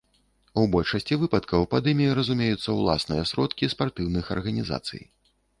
[0.61, 5.07] У большасці выпадкаў пад імі разумеюцца ўласныя сродкі спартыўных арганізацый.